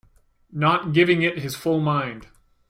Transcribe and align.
Not 0.51 0.93
giving 0.93 1.21
it 1.21 1.37
his 1.37 1.53
full 1.55 1.79
mind. 1.79 2.25